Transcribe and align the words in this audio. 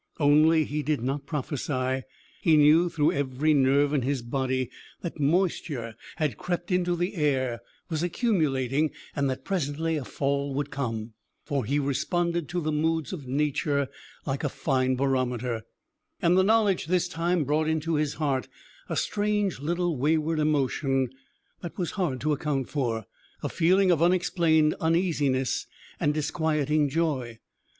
Only 0.19 0.63
he 0.65 0.81
did 0.81 1.01
not 1.03 1.27
prophesy. 1.27 2.01
He 2.41 2.57
knew 2.57 2.89
through 2.89 3.11
every 3.11 3.53
nerve 3.53 3.93
in 3.93 4.01
his 4.01 4.23
body 4.23 4.71
that 5.01 5.19
moisture 5.19 5.93
had 6.15 6.39
crept 6.39 6.71
into 6.71 6.95
the 6.95 7.13
air, 7.13 7.59
was 7.87 8.01
accumulating, 8.01 8.89
and 9.15 9.29
that 9.29 9.45
presently 9.45 9.97
a 9.97 10.03
fall 10.03 10.55
would 10.55 10.71
come. 10.71 11.13
For 11.45 11.65
he 11.65 11.77
responded 11.77 12.49
to 12.49 12.59
the 12.61 12.71
moods 12.71 13.13
of 13.13 13.27
Nature 13.27 13.89
like 14.25 14.43
a 14.43 14.49
fine 14.49 14.95
barometer. 14.95 15.61
And 16.19 16.35
the 16.35 16.41
knowledge, 16.43 16.87
this 16.87 17.07
time, 17.07 17.43
brought 17.43 17.67
into 17.67 17.93
his 17.93 18.15
heart 18.15 18.47
a 18.89 18.95
strange 18.97 19.59
little 19.59 19.95
wayward 19.95 20.39
emotion 20.39 21.11
that 21.61 21.77
was 21.77 21.91
hard 21.91 22.19
to 22.21 22.33
account 22.33 22.69
for 22.69 23.05
a 23.43 23.49
feeling 23.49 23.91
of 23.91 24.01
unexplained 24.01 24.73
uneasiness 24.79 25.67
and 25.99 26.11
disquieting 26.11 26.89
joy. 26.89 27.37